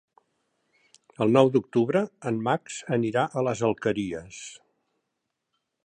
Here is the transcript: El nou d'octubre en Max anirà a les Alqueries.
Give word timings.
El 1.25 1.33
nou 1.35 1.51
d'octubre 1.57 2.01
en 2.31 2.39
Max 2.49 2.79
anirà 2.99 3.27
a 3.41 3.45
les 3.49 3.63
Alqueries. 3.69 4.41